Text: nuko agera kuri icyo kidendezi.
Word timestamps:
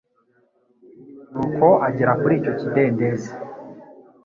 nuko 1.31 1.67
agera 1.87 2.11
kuri 2.21 2.33
icyo 2.39 2.53
kidendezi. 2.59 3.31